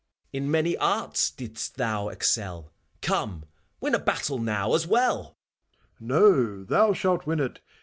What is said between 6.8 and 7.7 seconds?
shalt win it